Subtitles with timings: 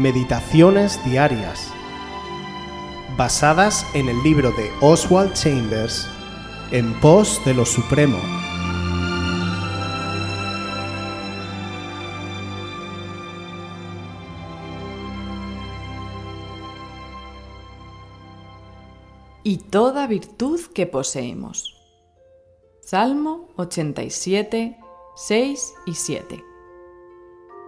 [0.00, 1.70] Meditaciones Diarias,
[3.18, 6.08] basadas en el libro de Oswald Chambers,
[6.70, 8.18] En pos de lo Supremo.
[19.42, 21.76] y toda virtud que poseemos.
[22.80, 24.78] Salmo 87,
[25.16, 26.44] 6 y 7.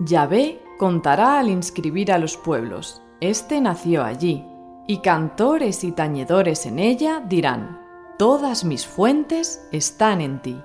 [0.00, 4.44] Yahvé contará al inscribir a los pueblos, Este nació allí,
[4.86, 7.80] y cantores y tañedores en ella dirán,
[8.18, 10.62] Todas mis fuentes están en ti.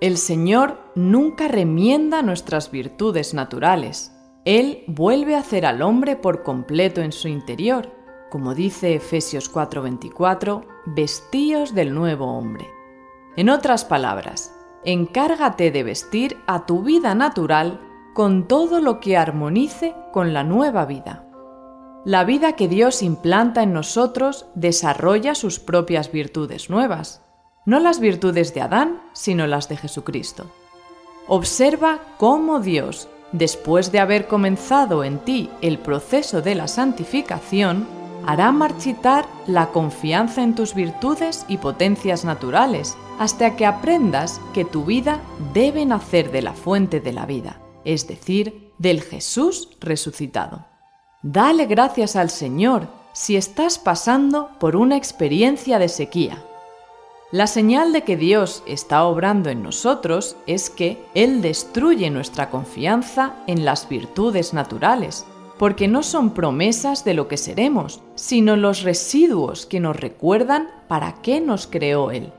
[0.00, 4.12] El Señor nunca remienda nuestras virtudes naturales.
[4.44, 7.90] Él vuelve a hacer al hombre por completo en su interior,
[8.30, 12.66] como dice Efesios 4:24, vestíos del nuevo hombre.
[13.36, 17.80] En otras palabras, encárgate de vestir a tu vida natural
[18.14, 21.26] con todo lo que armonice con la nueva vida.
[22.04, 27.22] La vida que Dios implanta en nosotros desarrolla sus propias virtudes nuevas,
[27.66, 30.46] no las virtudes de Adán, sino las de Jesucristo.
[31.26, 37.86] Observa cómo Dios, después de haber comenzado en ti el proceso de la santificación,
[38.26, 44.84] hará marchitar la confianza en tus virtudes y potencias naturales, hasta que aprendas que tu
[44.84, 45.20] vida
[45.52, 50.66] debe nacer de la fuente de la vida, es decir, del Jesús resucitado.
[51.22, 56.42] Dale gracias al Señor si estás pasando por una experiencia de sequía.
[57.30, 63.36] La señal de que Dios está obrando en nosotros es que Él destruye nuestra confianza
[63.46, 65.24] en las virtudes naturales
[65.58, 71.22] porque no son promesas de lo que seremos, sino los residuos que nos recuerdan para
[71.22, 72.32] qué nos creó Él.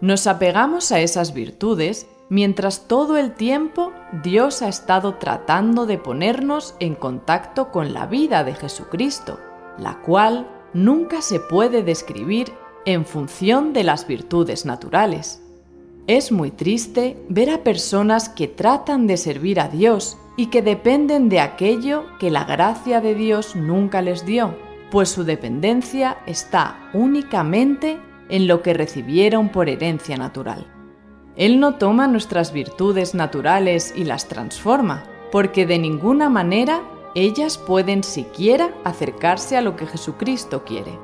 [0.00, 6.74] Nos apegamos a esas virtudes mientras todo el tiempo Dios ha estado tratando de ponernos
[6.80, 9.38] en contacto con la vida de Jesucristo,
[9.78, 12.52] la cual nunca se puede describir
[12.84, 15.42] en función de las virtudes naturales.
[16.06, 21.28] Es muy triste ver a personas que tratan de servir a Dios y que dependen
[21.28, 24.54] de aquello que la gracia de Dios nunca les dio,
[24.90, 27.98] pues su dependencia está únicamente
[28.28, 30.75] en lo que recibieron por herencia natural.
[31.36, 36.82] Él no toma nuestras virtudes naturales y las transforma, porque de ninguna manera
[37.14, 40.98] ellas pueden siquiera acercarse a lo que Jesucristo quiere.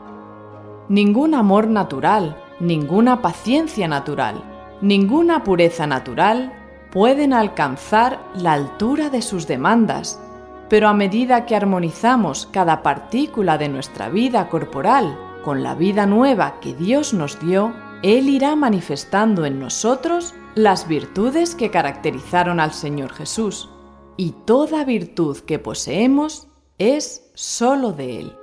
[0.89, 4.43] Ningún amor natural, ninguna paciencia natural,
[4.81, 6.53] ninguna pureza natural
[6.91, 10.21] pueden alcanzar la altura de sus demandas,
[10.69, 16.61] pero a medida que armonizamos cada partícula de nuestra vida corporal con la vida nueva
[16.61, 23.13] que Dios nos dio, Él irá manifestando en nosotros las virtudes que caracterizaron al Señor
[23.13, 23.71] Jesús,
[24.17, 26.49] y toda virtud que poseemos
[26.79, 28.37] es sólo de Él.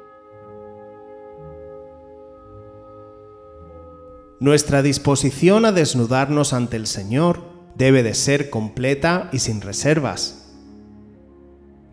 [4.39, 7.41] Nuestra disposición a desnudarnos ante el Señor
[7.75, 10.55] debe de ser completa y sin reservas.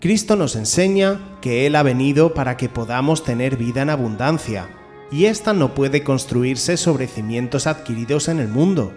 [0.01, 4.69] Cristo nos enseña que Él ha venido para que podamos tener vida en abundancia,
[5.11, 8.93] y ésta no puede construirse sobre cimientos adquiridos en el mundo.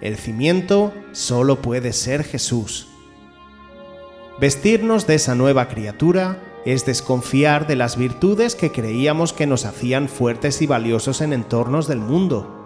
[0.00, 2.88] El cimiento solo puede ser Jesús.
[4.40, 10.08] Vestirnos de esa nueva criatura es desconfiar de las virtudes que creíamos que nos hacían
[10.08, 12.58] fuertes y valiosos en entornos del mundo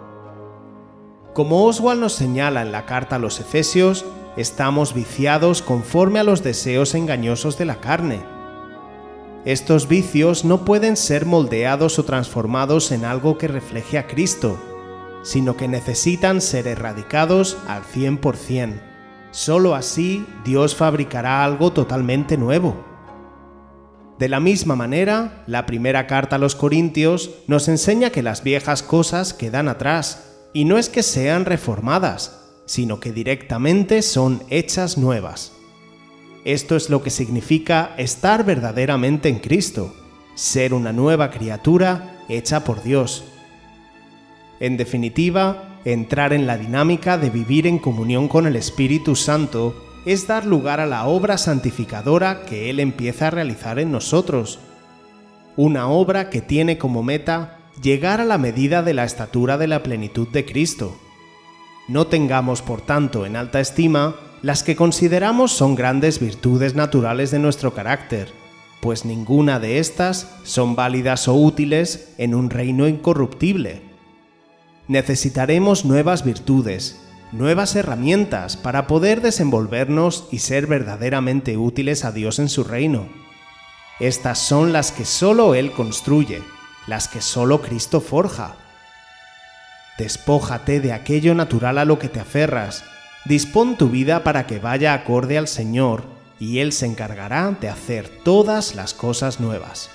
[1.33, 4.05] como Oswald nos señala en la carta a los Efesios,
[4.37, 8.21] estamos viciados conforme a los deseos engañosos de la carne.
[9.45, 14.57] Estos vicios no pueden ser moldeados o transformados en algo que refleje a Cristo,
[15.21, 18.81] sino que necesitan ser erradicados al 100%.
[19.31, 22.85] Solo así Dios fabricará algo totalmente nuevo.
[24.17, 28.81] De la misma manera, la primera carta a los Corintios nos enseña que las viejas
[28.83, 35.52] cosas quedan atrás y no es que sean reformadas, sino que directamente son hechas nuevas.
[36.45, 39.95] Esto es lo que significa estar verdaderamente en Cristo,
[40.35, 43.23] ser una nueva criatura hecha por Dios.
[44.59, 49.73] En definitiva, entrar en la dinámica de vivir en comunión con el Espíritu Santo
[50.05, 54.59] es dar lugar a la obra santificadora que Él empieza a realizar en nosotros.
[55.55, 59.81] Una obra que tiene como meta llegar a la medida de la estatura de la
[59.81, 60.97] plenitud de Cristo.
[61.87, 67.39] No tengamos, por tanto, en alta estima las que consideramos son grandes virtudes naturales de
[67.39, 68.27] nuestro carácter,
[68.81, 73.81] pues ninguna de estas son válidas o útiles en un reino incorruptible.
[74.89, 76.99] Necesitaremos nuevas virtudes,
[77.31, 83.07] nuevas herramientas para poder desenvolvernos y ser verdaderamente útiles a Dios en su reino.
[84.01, 86.41] Estas son las que solo Él construye,
[86.85, 88.57] las que solo Cristo forja.
[89.97, 92.83] Despójate de aquello natural a lo que te aferras,
[93.25, 96.03] dispón tu vida para que vaya acorde al Señor
[96.39, 99.89] y Él se encargará de hacer todas las cosas nuevas.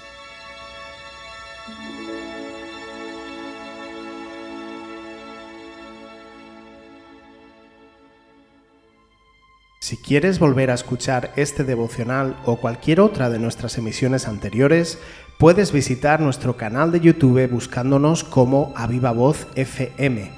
[9.80, 14.98] Si quieres volver a escuchar este devocional o cualquier otra de nuestras emisiones anteriores,
[15.38, 20.37] puedes visitar nuestro canal de YouTube buscándonos como Aviva Voz FM.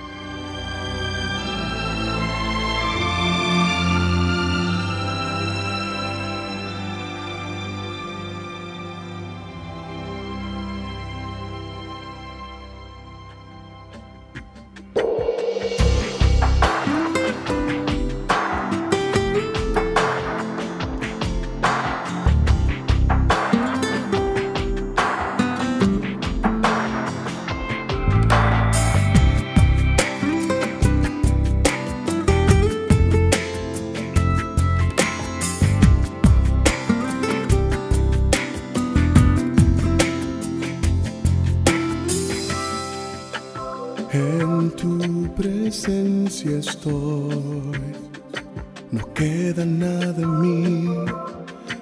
[49.01, 50.87] No queda nada en mí,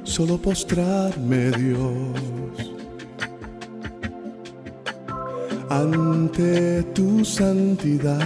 [0.03, 2.71] solo postrarme, Dios.
[5.69, 8.21] Ante tu santidad,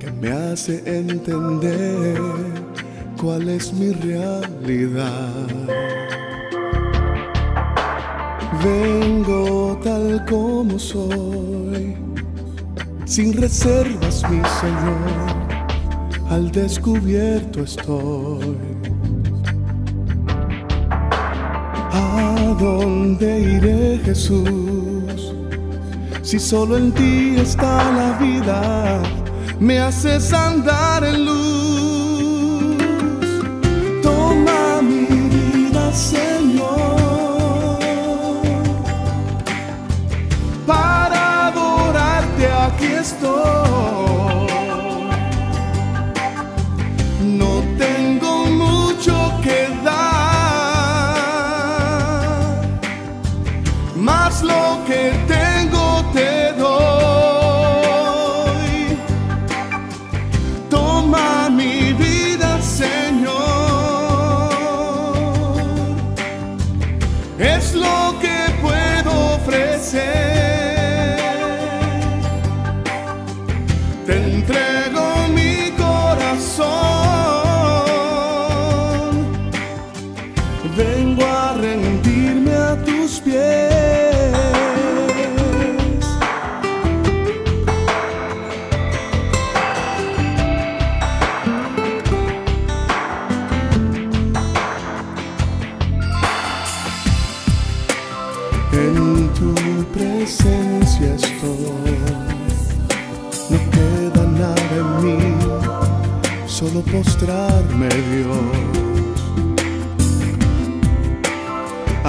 [0.00, 2.20] que me hace entender
[3.20, 5.46] cuál es mi realidad.
[8.64, 11.96] Vengo tal como soy
[13.04, 15.43] sin reservas, mi Señor,
[16.30, 18.56] al descubierto estoy.
[21.92, 25.34] ¿A dónde iré, Jesús?
[26.22, 29.02] Si solo en ti está la vida,
[29.60, 31.93] me haces andar en luz.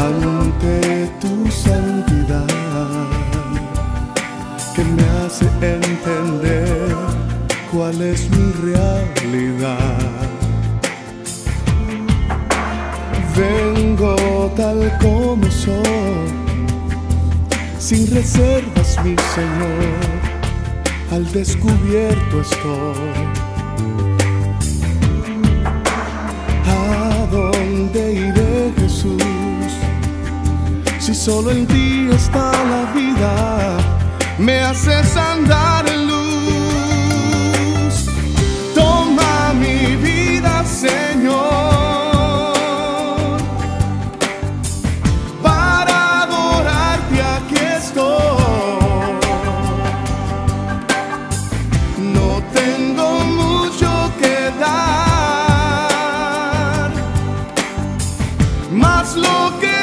[0.05, 2.45] Ante tu santidad,
[4.75, 6.95] que me hace entender
[7.71, 9.97] cuál es mi realidad.
[13.35, 14.15] Vengo
[14.55, 16.29] tal como soy
[17.79, 19.89] sin reservas, mi Señor,
[21.11, 24.14] al descubierto estoy.
[31.05, 33.77] Si solo en ti está la vida,
[34.39, 38.05] me haces andar en luz.
[38.73, 41.35] Toma mi vida, Señor.
[45.43, 49.13] Para adorarte aquí estoy.
[52.17, 55.51] No tengo mucho que dar,
[58.71, 59.74] más lo que...